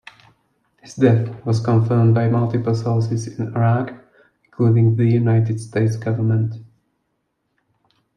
His 0.81 0.95
death 0.95 1.45
was 1.45 1.63
confirmed 1.63 2.15
by 2.15 2.27
multiple 2.27 2.73
sources 2.73 3.27
in 3.37 3.55
Iraq, 3.55 3.93
including 4.45 4.95
the 4.95 5.05
United 5.05 5.59
States 5.61 5.95
government. 5.95 6.55